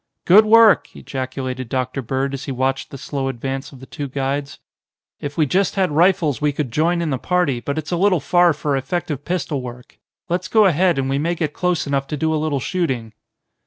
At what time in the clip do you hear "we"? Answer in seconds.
5.37-5.45, 6.41-6.51, 11.07-11.19